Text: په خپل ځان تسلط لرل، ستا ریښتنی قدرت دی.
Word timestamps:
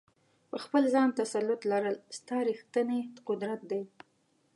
په 0.49 0.57
خپل 0.63 0.83
ځان 0.93 1.09
تسلط 1.19 1.61
لرل، 1.71 1.95
ستا 2.17 2.37
ریښتنی 2.49 2.99
قدرت 3.27 3.59
دی. 3.71 3.81